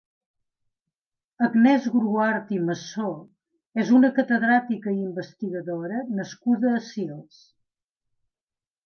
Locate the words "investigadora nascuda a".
5.09-6.81